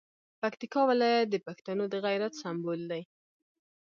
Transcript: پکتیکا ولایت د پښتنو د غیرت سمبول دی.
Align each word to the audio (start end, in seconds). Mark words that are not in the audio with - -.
پکتیکا 0.41 0.81
ولایت 0.89 1.27
د 1.31 1.35
پښتنو 1.45 1.83
د 1.89 1.95
غیرت 2.05 2.33
سمبول 2.41 2.81
دی. 2.91 3.01